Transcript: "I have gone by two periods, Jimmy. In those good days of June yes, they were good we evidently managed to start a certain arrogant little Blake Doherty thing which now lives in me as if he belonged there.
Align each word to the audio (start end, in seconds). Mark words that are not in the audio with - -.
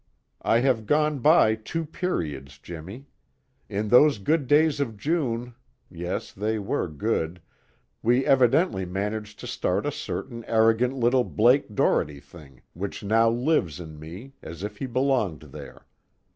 "I 0.41 0.61
have 0.61 0.87
gone 0.87 1.19
by 1.19 1.53
two 1.53 1.85
periods, 1.85 2.57
Jimmy. 2.57 3.05
In 3.69 3.89
those 3.89 4.17
good 4.17 4.47
days 4.47 4.79
of 4.79 4.97
June 4.97 5.53
yes, 5.91 6.31
they 6.33 6.57
were 6.57 6.87
good 6.87 7.39
we 8.01 8.25
evidently 8.25 8.83
managed 8.83 9.39
to 9.41 9.45
start 9.45 9.85
a 9.85 9.91
certain 9.91 10.43
arrogant 10.45 10.95
little 10.95 11.23
Blake 11.23 11.75
Doherty 11.75 12.19
thing 12.19 12.63
which 12.73 13.03
now 13.03 13.29
lives 13.29 13.79
in 13.79 13.99
me 13.99 14.33
as 14.41 14.63
if 14.63 14.77
he 14.77 14.87
belonged 14.87 15.43
there. 15.51 15.85